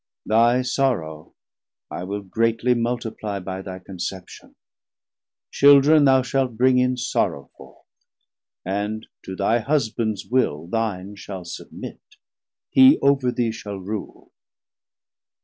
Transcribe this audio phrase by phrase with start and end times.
[0.25, 1.35] Thy sorrow
[1.91, 4.55] I will greatly multiplie By thy Conception;
[5.51, 7.85] Children thou shalt bring In sorrow forth,
[8.65, 12.01] and to thy Husbands will Thine shall submit,
[12.71, 14.31] hee over thee shall rule.